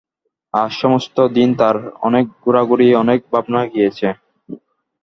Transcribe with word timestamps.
আজ 0.53 0.71
সমস্ত 0.81 1.17
দিন 1.35 1.49
তাঁর 1.59 1.75
অনেক 2.07 2.25
ঘুরাঘুরি 2.41 2.87
অনেক 3.03 3.19
ভাবনা 3.31 3.61
গিয়েছে। 3.71 4.07